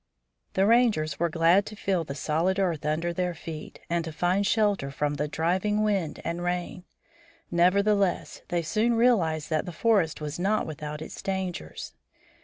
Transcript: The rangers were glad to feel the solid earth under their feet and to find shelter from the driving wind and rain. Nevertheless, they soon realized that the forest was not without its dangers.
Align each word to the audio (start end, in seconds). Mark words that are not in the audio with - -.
The 0.53 0.65
rangers 0.65 1.19
were 1.19 1.29
glad 1.29 1.63
to 1.67 1.75
feel 1.75 2.03
the 2.03 2.15
solid 2.15 2.57
earth 2.57 2.87
under 2.87 3.13
their 3.13 3.35
feet 3.35 3.79
and 3.87 4.03
to 4.03 4.11
find 4.11 4.47
shelter 4.47 4.89
from 4.89 5.13
the 5.13 5.27
driving 5.27 5.83
wind 5.83 6.19
and 6.25 6.41
rain. 6.43 6.85
Nevertheless, 7.51 8.41
they 8.47 8.63
soon 8.63 8.95
realized 8.95 9.51
that 9.51 9.67
the 9.67 9.71
forest 9.71 10.19
was 10.19 10.39
not 10.39 10.65
without 10.65 11.03
its 11.03 11.21
dangers. 11.21 11.93